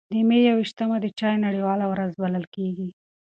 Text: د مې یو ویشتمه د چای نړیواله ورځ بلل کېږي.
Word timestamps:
د 0.13 0.15
مې 0.27 0.39
یو 0.47 0.55
ویشتمه 0.59 0.97
د 1.01 1.05
چای 1.19 1.35
نړیواله 1.45 1.85
ورځ 1.91 2.11
بلل 2.21 2.45
کېږي. 2.55 2.89